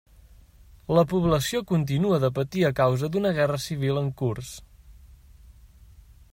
[0.99, 4.53] La població continua de patir a causa d'una guerra civil en curs.